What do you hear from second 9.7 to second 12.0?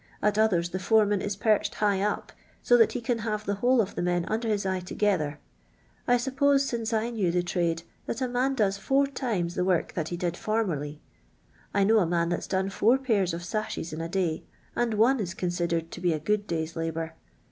t/ifC he (iiU/orintrlt/. I know